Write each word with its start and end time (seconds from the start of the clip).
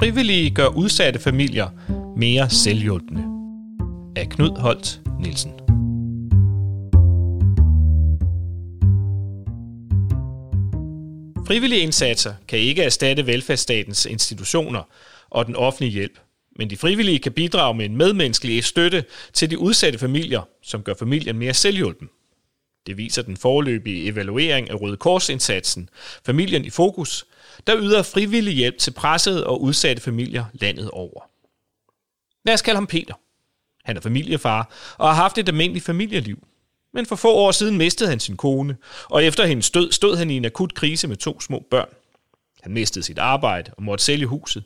Frivillige 0.00 0.50
gør 0.50 0.66
udsatte 0.66 1.20
familier 1.20 1.68
mere 2.16 2.50
selvhjulpende. 2.50 3.22
Af 4.16 4.28
Knud 4.28 4.58
Holt 4.58 5.00
Nielsen. 5.20 5.52
Frivillige 11.46 11.80
indsatser 11.80 12.34
kan 12.48 12.58
ikke 12.58 12.82
erstatte 12.82 13.26
velfærdsstatens 13.26 14.06
institutioner 14.06 14.82
og 15.30 15.46
den 15.46 15.56
offentlige 15.56 15.92
hjælp, 15.92 16.18
men 16.58 16.70
de 16.70 16.76
frivillige 16.76 17.18
kan 17.18 17.32
bidrage 17.32 17.74
med 17.74 17.84
en 17.84 17.96
medmenneskelig 17.96 18.64
støtte 18.64 19.04
til 19.32 19.50
de 19.50 19.58
udsatte 19.58 19.98
familier, 19.98 20.48
som 20.62 20.82
gør 20.82 20.94
familien 20.98 21.38
mere 21.38 21.54
selvhjulpen. 21.54 22.08
Det 22.86 22.96
viser 22.96 23.22
den 23.22 23.36
forløbige 23.36 24.08
evaluering 24.08 24.70
af 24.70 24.80
Røde 24.80 24.96
Kors-indsatsen, 24.96 25.88
Familien 26.26 26.64
i 26.64 26.70
Fokus, 26.70 27.26
der 27.66 27.76
yder 27.78 28.02
frivillig 28.02 28.54
hjælp 28.54 28.78
til 28.78 28.90
pressede 28.90 29.46
og 29.46 29.62
udsatte 29.62 30.02
familier 30.02 30.44
landet 30.52 30.90
over. 30.90 31.30
Lad 32.44 32.54
os 32.54 32.62
kalde 32.62 32.76
ham 32.76 32.86
Peter. 32.86 33.14
Han 33.84 33.96
er 33.96 34.00
familiefar 34.00 34.70
og 34.98 35.08
har 35.08 35.14
haft 35.14 35.38
et 35.38 35.48
almindeligt 35.48 35.84
familieliv. 35.84 36.38
Men 36.92 37.06
for 37.06 37.16
få 37.16 37.34
år 37.34 37.50
siden 37.50 37.78
mistede 37.78 38.10
han 38.10 38.20
sin 38.20 38.36
kone, 38.36 38.76
og 39.04 39.24
efter 39.24 39.46
hendes 39.46 39.70
død 39.70 39.92
stod 39.92 40.16
han 40.16 40.30
i 40.30 40.36
en 40.36 40.44
akut 40.44 40.74
krise 40.74 41.08
med 41.08 41.16
to 41.16 41.40
små 41.40 41.66
børn. 41.70 41.88
Han 42.62 42.72
mistede 42.72 43.04
sit 43.04 43.18
arbejde 43.18 43.70
og 43.76 43.82
måtte 43.82 44.04
sælge 44.04 44.26
huset. 44.26 44.64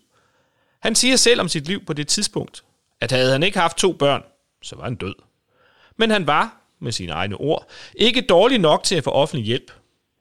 Han 0.81 0.95
siger 0.95 1.17
selv 1.17 1.41
om 1.41 1.49
sit 1.49 1.67
liv 1.67 1.85
på 1.85 1.93
det 1.93 2.09
tidspunkt, 2.09 2.65
at 3.01 3.13
havde 3.13 3.33
han 3.33 3.43
ikke 3.43 3.59
haft 3.59 3.77
to 3.77 3.93
børn, 3.93 4.23
så 4.63 4.77
var 4.77 4.85
han 4.85 4.95
død. 4.95 5.15
Men 5.97 6.11
han 6.11 6.27
var, 6.27 6.64
med 6.81 6.93
sine 6.93 7.13
egne 7.13 7.37
ord, 7.37 7.69
ikke 7.95 8.21
dårlig 8.21 8.59
nok 8.59 8.85
til 8.85 8.95
at 8.95 9.05
få 9.05 9.11
offentlig 9.11 9.47
hjælp. 9.47 9.73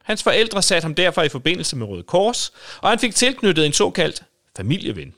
Hans 0.04 0.24
forældre 0.24 0.62
satte 0.62 0.86
ham 0.86 0.96
derfor 0.96 1.22
i 1.22 1.30
forbindelse 1.30 1.76
med 1.76 1.88
Røde 1.88 2.04
Kors, 2.04 2.54
og 2.82 2.90
han 2.90 3.00
fik 3.00 3.16
tilknyttet 3.16 3.66
en 3.66 3.74
såkaldt 3.74 4.24
familieven. 4.58 5.14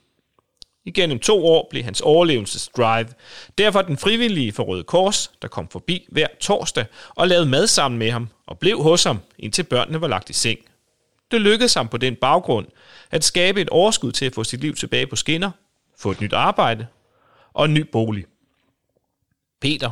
Igennem 0.85 1.19
to 1.19 1.45
år 1.45 1.67
blev 1.69 1.83
hans 1.83 2.01
overlevelsesdrive 2.01 3.07
derfor 3.57 3.81
den 3.81 3.97
frivillige 3.97 4.51
for 4.51 4.63
Røde 4.63 4.83
Kors, 4.83 5.31
der 5.41 5.47
kom 5.47 5.67
forbi 5.67 6.07
hver 6.11 6.27
torsdag 6.39 6.85
og 7.09 7.27
lavede 7.27 7.45
mad 7.45 7.67
sammen 7.67 7.99
med 7.99 8.11
ham 8.11 8.29
og 8.47 8.59
blev 8.59 8.81
hos 8.81 9.03
ham, 9.03 9.19
indtil 9.39 9.63
børnene 9.63 10.01
var 10.01 10.07
lagt 10.07 10.29
i 10.29 10.33
seng. 10.33 10.59
Det 11.31 11.41
lykkedes 11.41 11.73
ham 11.73 11.87
på 11.87 11.97
den 11.97 12.15
baggrund 12.15 12.67
at 13.11 13.23
skabe 13.23 13.61
et 13.61 13.69
overskud 13.69 14.11
til 14.11 14.25
at 14.25 14.35
få 14.35 14.43
sit 14.43 14.61
liv 14.61 14.75
tilbage 14.75 15.07
på 15.07 15.15
skinner, 15.15 15.51
få 15.97 16.11
et 16.11 16.21
nyt 16.21 16.33
arbejde 16.33 16.87
og 17.53 17.65
en 17.65 17.73
ny 17.73 17.81
bolig. 17.91 18.25
Peter 19.61 19.91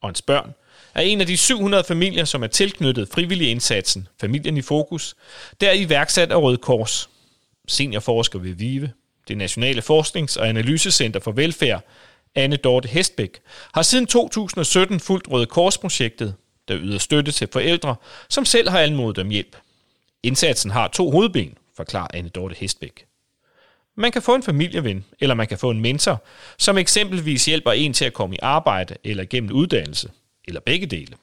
og 0.00 0.08
hans 0.08 0.22
børn 0.22 0.54
er 0.94 1.00
en 1.00 1.20
af 1.20 1.26
de 1.26 1.36
700 1.36 1.84
familier, 1.84 2.24
som 2.24 2.42
er 2.42 2.46
tilknyttet 2.46 3.08
frivillig 3.08 3.50
indsatsen 3.50 4.08
Familien 4.20 4.56
i 4.56 4.62
Fokus, 4.62 5.14
der 5.60 5.68
er 5.68 5.74
iværksat 5.74 6.32
af 6.32 6.36
Røde 6.36 6.56
Kors. 6.56 7.10
Seniorforsker 7.68 8.38
ved 8.38 8.52
VIVE, 8.52 8.92
det 9.28 9.36
Nationale 9.36 9.82
Forsknings- 9.82 10.36
og 10.36 10.48
Analysecenter 10.48 11.20
for 11.20 11.32
Velfærd, 11.32 11.84
Anne 12.34 12.56
Dorte 12.56 12.88
Hestbæk, 12.88 13.40
har 13.74 13.82
siden 13.82 14.06
2017 14.06 15.00
fulgt 15.00 15.30
Røde 15.30 15.46
Kors-projektet, 15.46 16.34
der 16.68 16.78
yder 16.80 16.98
støtte 16.98 17.32
til 17.32 17.48
forældre, 17.52 17.96
som 18.28 18.44
selv 18.44 18.68
har 18.68 18.80
anmodet 18.80 19.18
om 19.18 19.28
hjælp. 19.28 19.56
Indsatsen 20.22 20.70
har 20.70 20.88
to 20.88 21.10
hovedben, 21.10 21.54
forklarer 21.76 22.08
Anne 22.14 22.28
Dorte 22.28 22.54
Hestbæk. 22.58 23.06
Man 23.96 24.12
kan 24.12 24.22
få 24.22 24.34
en 24.34 24.42
familieven, 24.42 25.04
eller 25.20 25.34
man 25.34 25.46
kan 25.46 25.58
få 25.58 25.70
en 25.70 25.80
mentor, 25.80 26.24
som 26.58 26.78
eksempelvis 26.78 27.44
hjælper 27.44 27.72
en 27.72 27.92
til 27.92 28.04
at 28.04 28.12
komme 28.12 28.36
i 28.36 28.38
arbejde 28.42 28.96
eller 29.04 29.24
gennem 29.24 29.52
uddannelse, 29.52 30.10
eller 30.48 30.60
begge 30.60 30.86
dele. 30.86 31.16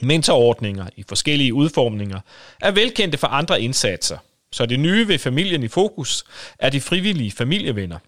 Mentorordninger 0.00 0.86
i 0.96 1.04
forskellige 1.08 1.54
udformninger 1.54 2.20
er 2.60 2.70
velkendte 2.70 3.18
for 3.18 3.26
andre 3.26 3.62
indsatser, 3.62 4.18
så 4.52 4.66
det 4.66 4.80
nye 4.80 5.08
ved 5.08 5.18
familien 5.18 5.62
i 5.62 5.68
fokus 5.68 6.24
er 6.58 6.70
de 6.70 6.80
frivillige 6.80 7.30
familievenner. 7.30 7.98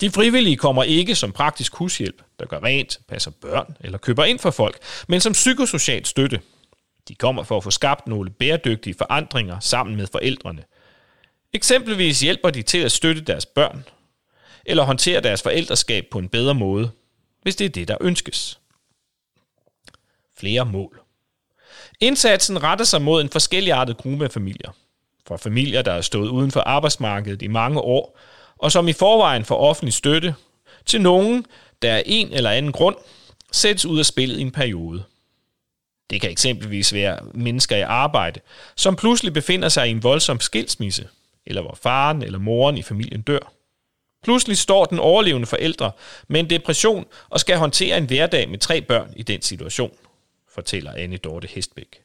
De 0.00 0.10
frivillige 0.10 0.56
kommer 0.56 0.82
ikke 0.82 1.14
som 1.14 1.32
praktisk 1.32 1.74
hushjælp, 1.74 2.22
der 2.40 2.46
gør 2.46 2.60
rent, 2.62 2.98
passer 3.08 3.30
børn 3.30 3.76
eller 3.80 3.98
køber 3.98 4.24
ind 4.24 4.38
for 4.38 4.50
folk, 4.50 4.78
men 5.08 5.20
som 5.20 5.32
psykosocial 5.32 6.04
støtte. 6.04 6.40
De 7.08 7.14
kommer 7.14 7.42
for 7.42 7.56
at 7.56 7.64
få 7.64 7.70
skabt 7.70 8.06
nogle 8.06 8.30
bæredygtige 8.30 8.94
forandringer 8.98 9.60
sammen 9.60 9.96
med 9.96 10.06
forældrene. 10.12 10.64
Eksempelvis 11.52 12.20
hjælper 12.20 12.50
de 12.50 12.62
til 12.62 12.78
at 12.78 12.92
støtte 12.92 13.20
deres 13.20 13.46
børn, 13.46 13.84
eller 14.66 14.82
håndtere 14.82 15.20
deres 15.20 15.42
forældreskab 15.42 16.06
på 16.10 16.18
en 16.18 16.28
bedre 16.28 16.54
måde, 16.54 16.90
hvis 17.42 17.56
det 17.56 17.64
er 17.64 17.68
det, 17.68 17.88
der 17.88 17.96
ønskes. 18.00 18.60
Flere 20.38 20.66
mål. 20.66 21.00
Indsatsen 22.00 22.62
retter 22.62 22.84
sig 22.84 23.02
mod 23.02 23.20
en 23.20 23.28
forskelligartet 23.28 23.96
gruppe 23.96 24.24
af 24.24 24.30
familier– 24.30 24.70
fra 25.28 25.36
familier, 25.36 25.82
der 25.82 25.92
er 25.92 26.00
stået 26.00 26.28
uden 26.28 26.50
for 26.50 26.60
arbejdsmarkedet 26.60 27.42
i 27.42 27.46
mange 27.46 27.80
år, 27.80 28.18
og 28.58 28.72
som 28.72 28.88
i 28.88 28.92
forvejen 28.92 29.44
får 29.44 29.56
offentlig 29.56 29.92
støtte, 29.92 30.34
til 30.86 31.00
nogen, 31.00 31.46
der 31.82 31.94
af 31.94 32.02
en 32.06 32.32
eller 32.32 32.50
anden 32.50 32.72
grund 32.72 32.96
sættes 33.52 33.86
ud 33.86 33.98
af 33.98 34.06
spillet 34.06 34.38
i 34.38 34.42
en 34.42 34.50
periode. 34.50 35.02
Det 36.10 36.20
kan 36.20 36.30
eksempelvis 36.30 36.92
være 36.92 37.18
mennesker 37.34 37.76
i 37.76 37.80
arbejde, 37.80 38.40
som 38.76 38.96
pludselig 38.96 39.32
befinder 39.32 39.68
sig 39.68 39.88
i 39.88 39.90
en 39.90 40.02
voldsom 40.02 40.40
skilsmisse, 40.40 41.08
eller 41.46 41.62
hvor 41.62 41.78
faren 41.82 42.22
eller 42.22 42.38
moren 42.38 42.78
i 42.78 42.82
familien 42.82 43.22
dør. 43.22 43.52
Pludselig 44.24 44.58
står 44.58 44.84
den 44.84 44.98
overlevende 44.98 45.46
forældre 45.46 45.92
med 46.28 46.40
en 46.40 46.50
depression 46.50 47.06
og 47.28 47.40
skal 47.40 47.56
håndtere 47.58 47.98
en 47.98 48.06
hverdag 48.06 48.48
med 48.48 48.58
tre 48.58 48.80
børn 48.80 49.12
i 49.16 49.22
den 49.22 49.42
situation, 49.42 49.92
fortæller 50.58 50.92
Anne 50.92 51.16
Dorte 51.16 51.48
Hestbæk. 51.48 52.02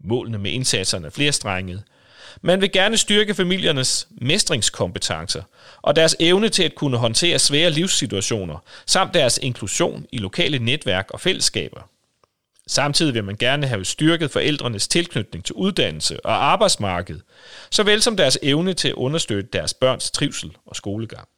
Målene 0.00 0.38
med 0.38 0.50
indsatserne 0.50 1.06
er 1.06 1.10
flerstrenget, 1.10 1.82
man 2.42 2.60
vil 2.60 2.72
gerne 2.72 2.96
styrke 2.96 3.34
familiernes 3.34 4.08
mestringskompetencer 4.10 5.42
og 5.82 5.96
deres 5.96 6.16
evne 6.20 6.48
til 6.48 6.62
at 6.62 6.74
kunne 6.74 6.96
håndtere 6.96 7.38
svære 7.38 7.70
livssituationer, 7.70 8.58
samt 8.86 9.14
deres 9.14 9.38
inklusion 9.42 10.06
i 10.12 10.18
lokale 10.18 10.58
netværk 10.58 11.10
og 11.10 11.20
fællesskaber. 11.20 11.90
Samtidig 12.66 13.14
vil 13.14 13.24
man 13.24 13.36
gerne 13.36 13.66
have 13.66 13.84
styrket 13.84 14.30
forældrenes 14.30 14.88
tilknytning 14.88 15.44
til 15.44 15.54
uddannelse 15.54 16.26
og 16.26 16.44
arbejdsmarked, 16.44 17.20
såvel 17.70 18.02
som 18.02 18.16
deres 18.16 18.38
evne 18.42 18.74
til 18.74 18.88
at 18.88 18.94
understøtte 18.94 19.50
deres 19.52 19.74
børns 19.74 20.10
trivsel 20.10 20.56
og 20.66 20.76
skolegang. 20.76 21.28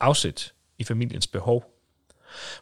Afsæt 0.00 0.52
i 0.78 0.84
familiens 0.84 1.26
behov. 1.26 1.72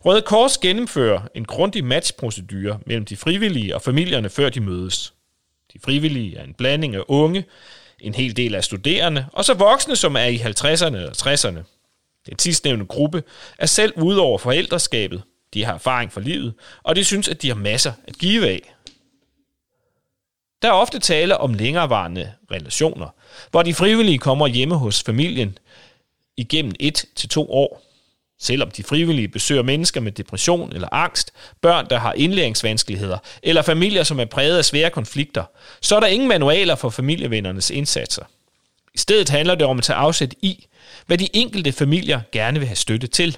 Røde 0.04 0.22
Kors 0.22 0.58
gennemfører 0.58 1.20
en 1.34 1.44
grundig 1.44 1.84
matchprocedure 1.84 2.80
mellem 2.86 3.04
de 3.04 3.16
frivillige 3.16 3.74
og 3.74 3.82
familierne, 3.82 4.30
før 4.30 4.48
de 4.48 4.60
mødes. 4.60 5.14
De 5.72 5.78
frivillige 5.84 6.36
er 6.36 6.44
en 6.44 6.54
blanding 6.54 6.94
af 6.94 7.02
unge, 7.08 7.44
en 8.00 8.14
hel 8.14 8.36
del 8.36 8.54
af 8.54 8.64
studerende, 8.64 9.26
og 9.32 9.44
så 9.44 9.54
voksne, 9.54 9.96
som 9.96 10.16
er 10.16 10.24
i 10.24 10.36
50'erne 10.36 10.96
og 10.96 11.12
60'erne. 11.16 11.62
Den 12.26 12.38
sidstnævnte 12.38 12.84
gruppe 12.84 13.22
er 13.58 13.66
selv 13.66 13.92
ude 13.96 14.20
over 14.20 14.38
forældreskabet. 14.38 15.22
De 15.54 15.64
har 15.64 15.74
erfaring 15.74 16.12
for 16.12 16.20
livet, 16.20 16.54
og 16.82 16.96
de 16.96 17.04
synes, 17.04 17.28
at 17.28 17.42
de 17.42 17.48
har 17.48 17.54
masser 17.54 17.92
at 18.08 18.18
give 18.18 18.48
af. 18.48 18.74
Der 20.62 20.68
er 20.68 20.72
ofte 20.72 20.98
tale 20.98 21.38
om 21.38 21.54
længerevarende 21.54 22.32
relationer, 22.50 23.08
hvor 23.50 23.62
de 23.62 23.74
frivillige 23.74 24.18
kommer 24.18 24.46
hjemme 24.46 24.74
hos 24.74 25.02
familien 25.02 25.58
igennem 26.36 26.72
et 26.80 27.04
til 27.16 27.28
to 27.28 27.52
år. 27.52 27.89
Selvom 28.42 28.70
de 28.70 28.82
frivillige 28.82 29.28
besøger 29.28 29.62
mennesker 29.62 30.00
med 30.00 30.12
depression 30.12 30.72
eller 30.72 30.88
angst, 30.92 31.32
børn, 31.60 31.86
der 31.90 31.98
har 31.98 32.12
indlæringsvanskeligheder, 32.12 33.18
eller 33.42 33.62
familier, 33.62 34.02
som 34.02 34.20
er 34.20 34.24
præget 34.24 34.58
af 34.58 34.64
svære 34.64 34.90
konflikter, 34.90 35.44
så 35.80 35.96
er 35.96 36.00
der 36.00 36.06
ingen 36.06 36.28
manualer 36.28 36.74
for 36.74 36.90
familievennernes 36.90 37.70
indsatser. 37.70 38.24
I 38.94 38.98
stedet 38.98 39.28
handler 39.28 39.54
det 39.54 39.66
om 39.66 39.78
at 39.78 39.84
tage 39.84 39.96
afsæt 39.96 40.34
i, 40.42 40.66
hvad 41.06 41.18
de 41.18 41.28
enkelte 41.32 41.72
familier 41.72 42.20
gerne 42.32 42.58
vil 42.58 42.68
have 42.68 42.76
støtte 42.76 43.06
til. 43.06 43.36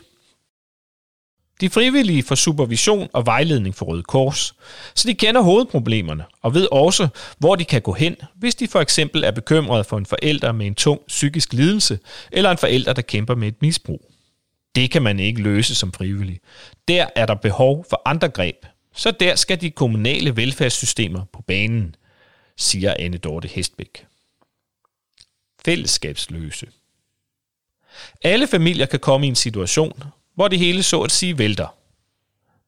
De 1.60 1.70
frivillige 1.70 2.22
får 2.22 2.34
supervision 2.34 3.08
og 3.12 3.26
vejledning 3.26 3.74
for 3.74 3.86
Røde 3.86 4.02
Kors, 4.02 4.54
så 4.94 5.08
de 5.08 5.14
kender 5.14 5.40
hovedproblemerne 5.40 6.24
og 6.42 6.54
ved 6.54 6.68
også, 6.72 7.08
hvor 7.38 7.56
de 7.56 7.64
kan 7.64 7.82
gå 7.82 7.92
hen, 7.92 8.16
hvis 8.36 8.54
de 8.54 8.68
for 8.68 8.80
eksempel 8.80 9.24
er 9.24 9.30
bekymrede 9.30 9.84
for 9.84 9.98
en 9.98 10.06
forælder 10.06 10.52
med 10.52 10.66
en 10.66 10.74
tung 10.74 11.00
psykisk 11.08 11.52
lidelse, 11.52 11.98
eller 12.32 12.50
en 12.50 12.58
forælder, 12.58 12.92
der 12.92 13.02
kæmper 13.02 13.34
med 13.34 13.48
et 13.48 13.62
misbrug. 13.62 14.11
Det 14.74 14.90
kan 14.90 15.02
man 15.02 15.20
ikke 15.20 15.42
løse 15.42 15.74
som 15.74 15.92
frivillig. 15.92 16.40
Der 16.88 17.06
er 17.16 17.26
der 17.26 17.34
behov 17.34 17.86
for 17.90 18.02
andre 18.04 18.28
greb, 18.28 18.66
så 18.94 19.10
der 19.10 19.34
skal 19.34 19.60
de 19.60 19.70
kommunale 19.70 20.36
velfærdssystemer 20.36 21.24
på 21.32 21.42
banen, 21.42 21.94
siger 22.56 22.94
Anne 22.98 23.18
Dorte 23.18 23.48
Hestbæk. 23.48 24.06
Fællesskabsløse. 25.64 26.66
Alle 28.22 28.46
familier 28.46 28.86
kan 28.86 29.00
komme 29.00 29.26
i 29.26 29.28
en 29.28 29.34
situation, 29.34 30.02
hvor 30.34 30.48
det 30.48 30.58
hele 30.58 30.82
så 30.82 31.02
at 31.02 31.12
sige 31.12 31.38
vælter. 31.38 31.74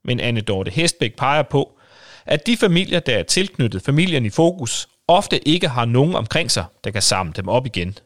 Men 0.05 0.21
Anne 0.21 0.41
Dorte 0.41 0.71
Hestbæk 0.71 1.17
peger 1.17 1.43
på, 1.43 1.79
at 2.27 2.47
de 2.47 2.57
familier, 2.57 3.01
der 3.01 3.19
er 3.19 3.23
tilknyttet 3.23 3.83
familien 3.83 4.27
i 4.27 4.31
fokus, 4.31 4.89
ofte 5.09 5.49
ikke 5.49 5.69
har 5.69 5.85
nogen 5.85 6.15
omkring 6.15 6.51
sig, 6.51 6.65
der 6.85 6.91
kan 6.91 7.03
samle 7.03 7.33
dem 7.33 7.49
op 7.49 7.67
igen. 7.67 7.99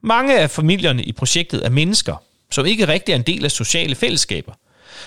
Mange 0.00 0.38
af 0.40 0.50
familierne 0.50 1.02
i 1.04 1.12
projektet 1.12 1.66
er 1.66 1.70
mennesker, 1.70 2.22
som 2.50 2.66
ikke 2.66 2.88
rigtig 2.88 3.12
er 3.12 3.16
en 3.16 3.22
del 3.22 3.44
af 3.44 3.50
sociale 3.50 3.94
fællesskaber. 3.94 4.52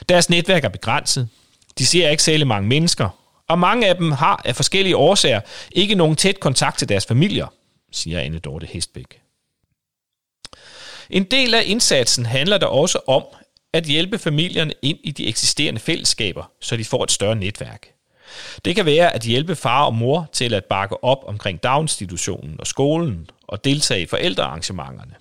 Deres 0.10 0.30
netværk 0.30 0.64
er 0.64 0.70
begrænset. 0.70 1.30
De 1.78 1.86
ser 1.86 2.10
ikke 2.10 2.24
særlig 2.24 2.48
mange 2.48 2.70
mennesker, 2.70 3.10
og 3.48 3.60
mange 3.60 3.88
af 3.88 3.96
dem 3.96 4.12
har 4.12 4.42
af 4.46 4.56
forskellige 4.56 4.98
årsager 4.98 5.42
ikke 5.72 5.96
nogen 5.96 6.16
tæt 6.16 6.40
kontakt 6.40 6.78
til 6.78 6.90
deres 6.90 7.06
familier, 7.06 7.48
siger 7.92 8.20
Anne 8.20 8.40
Dorte 8.40 8.68
Hestbæk. 8.68 9.22
En 11.10 11.24
del 11.24 11.54
af 11.54 11.64
indsatsen 11.66 12.26
handler 12.26 12.58
der 12.58 12.68
også 12.68 13.00
om 13.08 13.24
at 13.74 13.84
hjælpe 13.84 14.18
familierne 14.18 14.74
ind 14.82 14.98
i 15.04 15.12
de 15.12 15.28
eksisterende 15.28 15.80
fællesskaber, 15.80 16.52
så 16.62 16.78
de 16.78 16.86
får 16.86 17.04
et 17.04 17.12
større 17.12 17.36
netværk. 17.36 17.88
Det 18.66 18.76
kan 18.76 18.86
være 18.86 19.16
at 19.16 19.22
hjælpe 19.22 19.56
far 19.56 19.86
og 19.86 19.94
mor 19.94 20.30
til 20.34 20.54
at 20.54 20.66
bakke 20.66 21.04
op 21.04 21.24
omkring 21.28 21.64
daginstitutionen 21.64 22.56
og 22.60 22.68
skolen 22.68 23.30
og 23.48 23.64
deltage 23.64 24.02
i 24.02 24.06
forældrearrangementerne. 24.06 25.16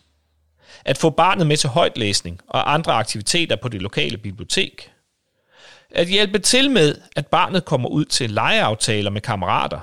At 0.85 0.99
få 0.99 1.11
barnet 1.11 1.47
med 1.47 1.56
til 1.56 1.69
højtlæsning 1.69 2.41
og 2.49 2.75
andre 2.75 2.93
aktiviteter 2.93 3.56
på 3.56 3.69
det 3.69 3.82
lokale 3.82 4.17
bibliotek. 4.17 4.91
At 5.91 6.06
hjælpe 6.06 6.38
til 6.38 6.71
med, 6.71 6.94
at 7.17 7.27
barnet 7.27 7.65
kommer 7.65 7.88
ud 7.88 8.05
til 8.05 8.31
legeaftaler 8.31 9.11
med 9.11 9.21
kammerater, 9.21 9.81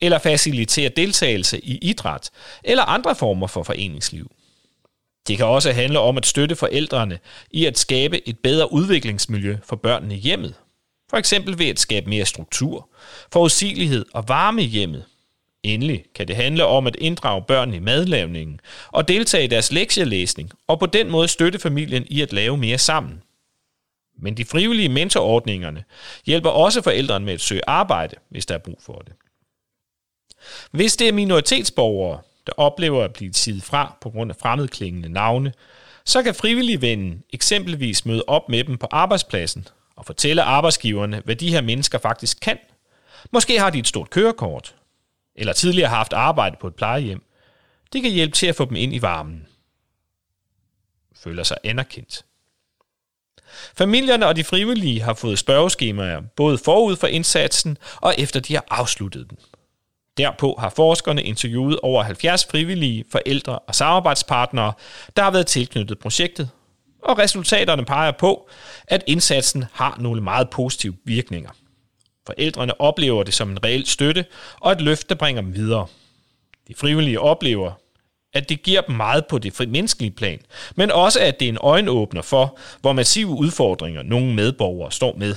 eller 0.00 0.18
facilitere 0.18 0.88
deltagelse 0.88 1.64
i 1.64 1.78
idræt 1.78 2.30
eller 2.64 2.82
andre 2.82 3.14
former 3.14 3.46
for 3.46 3.62
foreningsliv. 3.62 4.30
Det 5.28 5.36
kan 5.36 5.46
også 5.46 5.72
handle 5.72 5.98
om 6.00 6.16
at 6.16 6.26
støtte 6.26 6.56
forældrene 6.56 7.18
i 7.50 7.66
at 7.66 7.78
skabe 7.78 8.28
et 8.28 8.38
bedre 8.38 8.72
udviklingsmiljø 8.72 9.56
for 9.64 9.76
børnene 9.76 10.14
i 10.14 10.18
hjemmet. 10.18 10.54
For 11.10 11.16
eksempel 11.16 11.58
ved 11.58 11.66
at 11.66 11.80
skabe 11.80 12.10
mere 12.10 12.24
struktur, 12.24 12.88
forudsigelighed 13.32 14.06
og 14.14 14.28
varme 14.28 14.62
i 14.62 14.66
hjemmet. 14.66 15.04
Endelig 15.62 16.04
kan 16.14 16.28
det 16.28 16.36
handle 16.36 16.64
om 16.64 16.86
at 16.86 16.96
inddrage 16.96 17.42
børn 17.42 17.74
i 17.74 17.78
madlavningen 17.78 18.60
og 18.88 19.08
deltage 19.08 19.44
i 19.44 19.46
deres 19.46 19.72
lektielæsning 19.72 20.50
og 20.66 20.80
på 20.80 20.86
den 20.86 21.10
måde 21.10 21.28
støtte 21.28 21.58
familien 21.58 22.06
i 22.10 22.22
at 22.22 22.32
lave 22.32 22.56
mere 22.56 22.78
sammen. 22.78 23.22
Men 24.18 24.36
de 24.36 24.44
frivillige 24.44 24.88
mentorordningerne 24.88 25.84
hjælper 26.26 26.50
også 26.50 26.82
forældrene 26.82 27.24
med 27.24 27.34
at 27.34 27.40
søge 27.40 27.60
arbejde, 27.66 28.16
hvis 28.28 28.46
der 28.46 28.54
er 28.54 28.58
brug 28.58 28.78
for 28.82 28.98
det. 28.98 29.12
Hvis 30.70 30.96
det 30.96 31.08
er 31.08 31.12
minoritetsborgere, 31.12 32.20
der 32.46 32.52
oplever 32.56 33.04
at 33.04 33.12
blive 33.12 33.30
tidet 33.30 33.62
fra 33.62 33.96
på 34.00 34.10
grund 34.10 34.30
af 34.30 34.36
fremmedklingende 34.36 35.08
navne, 35.08 35.52
så 36.04 36.22
kan 36.22 36.34
frivilligvennen 36.34 37.22
eksempelvis 37.32 38.06
møde 38.06 38.24
op 38.26 38.48
med 38.48 38.64
dem 38.64 38.78
på 38.78 38.86
arbejdspladsen 38.90 39.68
og 39.96 40.06
fortælle 40.06 40.42
arbejdsgiverne, 40.42 41.22
hvad 41.24 41.36
de 41.36 41.50
her 41.50 41.60
mennesker 41.60 41.98
faktisk 41.98 42.40
kan. 42.40 42.58
Måske 43.32 43.60
har 43.60 43.70
de 43.70 43.78
et 43.78 43.88
stort 43.88 44.10
kørekort, 44.10 44.74
eller 45.38 45.52
tidligere 45.52 45.88
har 45.88 45.96
haft 45.96 46.12
arbejde 46.12 46.56
på 46.60 46.66
et 46.66 46.74
plejehjem. 46.74 47.22
Det 47.92 48.02
kan 48.02 48.10
hjælpe 48.10 48.34
til 48.34 48.46
at 48.46 48.56
få 48.56 48.64
dem 48.64 48.76
ind 48.76 48.94
i 48.94 49.02
varmen. 49.02 49.46
Føler 51.16 51.42
sig 51.42 51.56
anerkendt. 51.64 52.24
Familierne 53.76 54.26
og 54.26 54.36
de 54.36 54.44
frivillige 54.44 55.02
har 55.02 55.14
fået 55.14 55.38
spørgeskemaer 55.38 56.20
både 56.36 56.58
forud 56.58 56.96
for 56.96 57.06
indsatsen 57.06 57.78
og 57.96 58.14
efter 58.18 58.40
de 58.40 58.54
har 58.54 58.64
afsluttet 58.70 59.30
den. 59.30 59.38
Derpå 60.16 60.56
har 60.58 60.70
forskerne 60.70 61.22
interviewet 61.22 61.80
over 61.80 62.02
70 62.02 62.46
frivillige, 62.50 63.04
forældre 63.12 63.58
og 63.58 63.74
samarbejdspartnere, 63.74 64.72
der 65.16 65.22
har 65.22 65.30
været 65.30 65.46
tilknyttet 65.46 65.98
projektet. 65.98 66.50
Og 67.02 67.18
resultaterne 67.18 67.84
peger 67.84 68.12
på, 68.12 68.48
at 68.86 69.04
indsatsen 69.06 69.64
har 69.72 69.96
nogle 70.00 70.20
meget 70.20 70.50
positive 70.50 70.96
virkninger. 71.04 71.50
Forældrene 72.28 72.80
oplever 72.80 73.22
det 73.22 73.34
som 73.34 73.50
en 73.50 73.64
reel 73.64 73.86
støtte 73.86 74.24
og 74.60 74.72
et 74.72 74.80
løft, 74.80 75.08
der 75.08 75.14
bringer 75.14 75.42
dem 75.42 75.54
videre. 75.54 75.86
De 76.68 76.74
frivillige 76.74 77.20
oplever, 77.20 77.72
at 78.32 78.48
det 78.48 78.62
giver 78.62 78.80
dem 78.80 78.96
meget 78.96 79.26
på 79.26 79.38
det 79.38 79.68
menneskelige 79.68 80.10
plan, 80.10 80.40
men 80.76 80.90
også 80.90 81.20
at 81.20 81.40
det 81.40 81.44
er 81.44 81.52
en 81.52 81.58
øjenåbner 81.60 82.22
for, 82.22 82.58
hvor 82.80 82.92
massive 82.92 83.28
udfordringer 83.28 84.02
nogle 84.02 84.34
medborgere 84.34 84.92
står 84.92 85.16
med. 85.16 85.34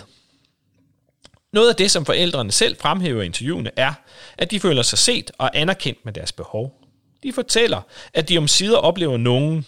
Noget 1.54 1.70
af 1.70 1.76
det, 1.76 1.92
som 1.92 2.06
forældrene 2.06 2.52
selv 2.52 2.78
fremhæver 2.78 3.22
i 3.22 3.26
interviewene, 3.26 3.72
er, 3.76 3.94
at 4.38 4.52
de 4.52 4.60
føler 4.60 4.82
sig 4.82 5.00
set 5.00 5.32
og 5.38 5.58
anerkendt 5.58 6.06
med 6.06 6.14
deres 6.14 6.32
behov. 6.32 6.82
De 7.24 7.34
fortæller, 7.34 7.82
at 8.14 8.30
de 8.30 8.38
om 8.38 8.48
sider 8.48 8.78
oplever 8.78 9.18
nogen, 9.18 9.66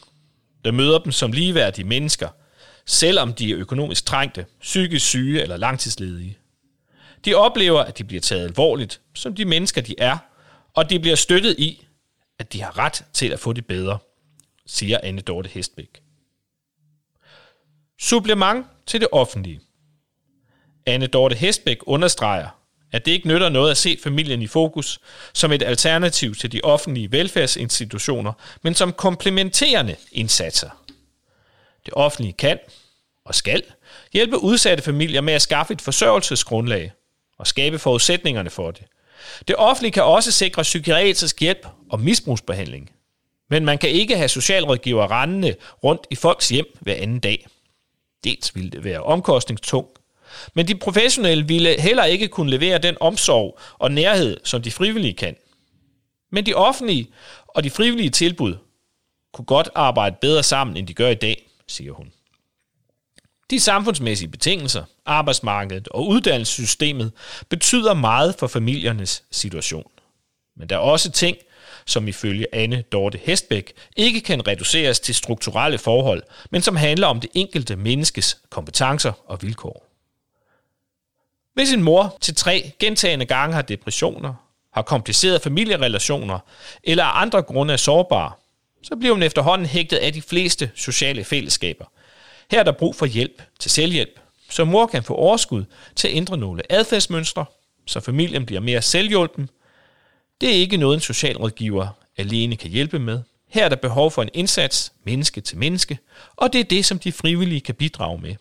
der 0.66 0.72
møder 0.72 1.00
dem 1.00 1.12
som 1.12 1.32
ligeværdige 1.32 1.86
mennesker, 1.88 2.30
selvom 2.86 3.34
de 3.34 3.52
er 3.52 3.58
økonomisk 3.58 4.06
trængte, 4.06 4.46
psykisk 4.62 5.06
syge 5.06 5.42
eller 5.42 5.58
langtidsledige. 5.58 6.38
De 7.26 7.34
oplever, 7.34 7.80
at 7.82 7.98
de 7.98 8.04
bliver 8.04 8.22
taget 8.22 8.44
alvorligt, 8.44 9.02
som 9.14 9.36
de 9.36 9.46
mennesker 9.46 9.82
de 9.82 9.96
er, 9.98 10.18
og 10.74 10.90
de 10.90 11.00
bliver 11.00 11.16
støttet 11.16 11.60
i, 11.60 11.88
at 12.40 12.54
de 12.54 12.62
har 12.62 12.78
ret 12.78 13.06
til 13.14 13.30
at 13.30 13.40
få 13.40 13.54
det 13.54 13.66
bedre, 13.66 13.98
siger 14.66 15.00
Anne 15.04 15.22
Dorte 15.22 15.50
Hestbæk. 15.50 16.02
Supplement 18.00 18.66
til 18.86 19.02
det 19.02 19.08
offentlige– 19.12 19.62
Anne 20.86 21.08
Dorte 21.08 21.36
Hestbæk 21.36 21.78
understreger, 21.82 22.48
at 22.92 23.06
det 23.06 23.12
ikke 23.12 23.28
nytter 23.28 23.50
noget 23.50 23.72
at 23.72 23.78
se 23.78 23.98
familien 24.04 24.42
i 24.42 24.48
fokus 24.48 25.00
som 25.34 25.52
et 25.52 25.64
alternativ 25.64 26.36
til 26.36 26.52
de 26.52 26.62
offentlige 26.64 27.12
velfærdsinstitutioner, 27.12 28.34
men 28.62 28.76
som 28.76 28.94
komplementerende 28.94 29.96
indsatser. 30.12 30.70
Det 31.86 31.94
offentlige 31.94 32.34
kan 32.34 32.60
og 33.26 33.36
skal 33.36 33.64
hjælpe 34.14 34.38
udsatte 34.44 34.84
familier 34.84 35.22
med 35.22 35.34
at 35.34 35.42
skaffe 35.42 35.74
et 35.74 35.82
forsørgelsesgrundlag 35.82 36.92
og 37.38 37.48
skabe 37.48 37.80
forudsætningerne 37.80 38.50
for 38.50 38.72
det. 38.72 38.84
Det 39.48 39.56
offentlige 39.56 39.92
kan 39.92 40.04
også 40.04 40.32
sikre 40.32 40.62
psykiatrisk 40.62 41.40
hjælp 41.40 41.68
og 41.90 42.00
misbrugsbehandling. 42.00 42.92
Men 43.50 43.66
man 43.66 43.78
kan 43.78 43.90
ikke 43.90 44.18
have 44.18 44.30
socialrådgiver 44.30 45.12
rendende 45.12 45.56
rundt 45.84 46.08
i 46.12 46.16
folks 46.16 46.50
hjem 46.50 46.66
hver 46.82 46.96
anden 46.96 47.20
dag. 47.20 47.48
Dels 48.24 48.56
ville 48.56 48.70
det 48.70 48.84
være 48.84 49.04
omkostningstungt, 49.04 50.00
men 50.54 50.68
de 50.68 50.76
professionelle 50.76 51.48
ville 51.48 51.82
heller 51.82 52.04
ikke 52.04 52.28
kunne 52.28 52.52
levere 52.52 52.78
den 52.78 52.98
omsorg 53.00 53.60
og 53.74 53.92
nærhed, 53.92 54.38
som 54.44 54.62
de 54.62 54.72
frivillige 54.72 55.14
kan. 55.14 55.36
Men 56.32 56.46
de 56.46 56.54
offentlige 56.54 57.08
og 57.48 57.64
de 57.64 57.70
frivillige 57.70 58.10
tilbud 58.10 58.56
kunne 59.34 59.46
godt 59.46 59.70
arbejde 59.76 60.16
bedre 60.22 60.44
sammen, 60.44 60.78
end 60.78 60.88
de 60.88 60.94
gør 60.94 61.10
i 61.10 61.16
dag, 61.16 61.50
siger 61.68 61.92
hun. 61.92 62.12
De 63.50 63.60
samfundsmæssige 63.60 64.30
betingelser, 64.30 64.84
arbejdsmarkedet 65.06 65.88
og 65.88 66.08
uddannelsessystemet 66.08 67.12
betyder 67.50 67.94
meget 67.94 68.36
for 68.40 68.48
familiernes 68.48 69.24
situation. 69.32 69.92
Men 70.58 70.70
der 70.70 70.76
er 70.76 70.80
også 70.80 71.12
ting, 71.12 71.38
som 71.86 72.08
ifølge 72.08 72.56
Anne 72.56 72.82
Dorte 72.82 73.20
Hestbæk 73.24 73.74
ikke 73.98 74.22
kan 74.22 74.48
reduceres 74.48 75.00
til 75.00 75.16
strukturelle 75.16 75.78
forhold, 75.78 76.24
men 76.52 76.62
som 76.62 76.76
handler 76.76 77.08
om 77.08 77.20
det 77.20 77.30
enkelte 77.34 77.76
menneskes 77.76 78.38
kompetencer 78.50 79.12
og 79.26 79.42
vilkår. 79.42 79.90
Hvis 81.54 81.72
en 81.72 81.84
mor 81.84 82.18
til 82.22 82.36
tre 82.36 82.72
gentagende 82.80 83.26
gange 83.26 83.56
har 83.56 83.62
depressioner, 83.62 84.34
har 84.74 84.82
komplicerede 84.82 85.40
familierelationer 85.40 86.40
eller 86.84 87.04
af 87.04 87.22
andre 87.22 87.42
grunde 87.42 87.74
er 87.74 87.78
sårbar, 87.78 88.40
så 88.84 88.96
bliver 88.96 89.14
hun 89.14 89.24
efterhånden 89.24 89.68
hægtet 89.68 89.98
af 89.98 90.14
de 90.14 90.22
fleste 90.22 90.72
sociale 90.76 91.24
fællesskaber. 91.24 91.86
Her 92.52 92.60
er 92.60 92.64
der 92.64 92.72
brug 92.72 92.96
for 92.96 93.06
hjælp 93.06 93.42
til 93.60 93.72
selvhjælp, 93.72 94.20
så 94.50 94.66
mor 94.66 94.86
kan 94.86 95.04
få 95.04 95.14
overskud 95.14 95.64
til 95.96 96.08
at 96.08 96.16
ændre 96.16 96.38
nogle 96.38 96.62
adfærdsmønstre, 96.70 97.46
så 97.86 98.00
familien 98.00 98.46
bliver 98.46 98.62
mere 98.62 98.82
selvhjulpen. 98.82 99.50
Det 100.42 100.50
er 100.50 100.54
ikke 100.54 100.78
noget, 100.78 100.96
en 100.96 101.02
socialrådgiver 101.02 101.88
alene 102.18 102.56
kan 102.56 102.72
hjælpe 102.72 103.00
med. 103.00 103.22
Her 103.48 103.66
er 103.66 103.70
der 103.70 103.76
behov 103.76 104.12
for 104.12 104.22
en 104.22 104.30
indsats, 104.34 104.94
menneske 105.04 105.42
til 105.42 105.58
menneske, 105.58 105.98
og 106.36 106.54
det 106.54 106.60
er 106.60 106.64
det, 106.64 106.86
som 106.86 107.00
de 107.00 107.12
frivillige 107.12 107.62
kan 107.62 107.76
bidrage 107.76 108.22
med 108.22 108.36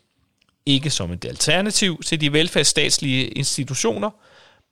ikke 0.66 0.90
som 0.90 1.12
et 1.12 1.24
alternativ 1.24 2.02
til 2.02 2.20
de 2.20 2.32
velfærdsstatslige 2.32 3.26
institutioner, 3.26 4.10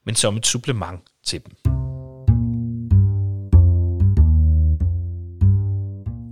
men 0.05 0.15
som 0.15 0.37
et 0.37 0.47
supplement 0.47 1.01
til 1.23 1.41
dem. 1.45 1.55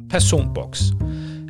Personboks. 0.10 0.82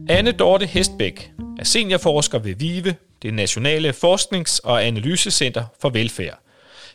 Anne 0.09 0.31
Dorte 0.31 0.65
Hestbæk 0.65 1.31
er 1.59 1.63
seniorforsker 1.63 2.39
ved 2.39 2.55
VIVE, 2.55 2.95
det 3.21 3.33
nationale 3.33 3.93
forsknings- 3.93 4.59
og 4.63 4.85
analysecenter 4.85 5.65
for 5.81 5.89
velfærd. 5.89 6.39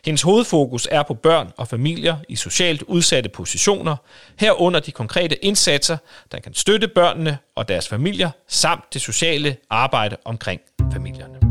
Hendes 0.05 0.21
hovedfokus 0.21 0.87
er 0.91 1.03
på 1.03 1.13
børn 1.13 1.51
og 1.57 1.67
familier 1.67 2.17
i 2.29 2.35
socialt 2.35 2.81
udsatte 2.81 3.29
positioner, 3.29 3.95
herunder 4.39 4.79
de 4.79 4.91
konkrete 4.91 5.45
indsatser, 5.45 5.97
der 6.31 6.39
kan 6.39 6.53
støtte 6.53 6.87
børnene 6.87 7.37
og 7.55 7.67
deres 7.67 7.87
familier, 7.87 8.29
samt 8.47 8.93
det 8.93 9.01
sociale 9.01 9.57
arbejde 9.69 10.17
omkring 10.25 10.61
familierne. 10.93 11.44